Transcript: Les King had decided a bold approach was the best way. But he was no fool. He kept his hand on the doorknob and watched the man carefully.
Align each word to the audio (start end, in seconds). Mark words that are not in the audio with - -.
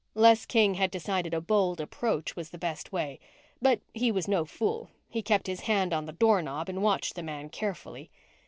Les 0.15 0.47
King 0.47 0.73
had 0.73 0.89
decided 0.89 1.31
a 1.31 1.39
bold 1.39 1.79
approach 1.79 2.35
was 2.35 2.49
the 2.49 2.57
best 2.57 2.91
way. 2.91 3.19
But 3.61 3.81
he 3.93 4.11
was 4.11 4.27
no 4.27 4.45
fool. 4.45 4.89
He 5.11 5.21
kept 5.21 5.45
his 5.45 5.59
hand 5.69 5.93
on 5.93 6.07
the 6.07 6.11
doorknob 6.11 6.69
and 6.69 6.81
watched 6.81 7.13
the 7.13 7.21
man 7.21 7.49
carefully. 7.49 8.09